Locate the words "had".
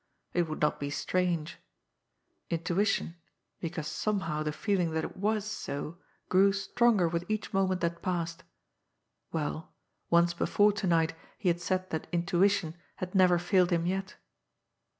11.49-11.61, 12.95-13.13